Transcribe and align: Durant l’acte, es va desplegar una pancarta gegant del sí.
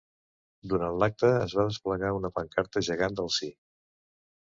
Durant 0.73 0.97
l’acte, 1.03 1.29
es 1.43 1.55
va 1.61 1.67
desplegar 1.69 2.11
una 2.23 2.35
pancarta 2.41 2.87
gegant 2.91 3.21
del 3.23 3.35
sí. 3.41 3.55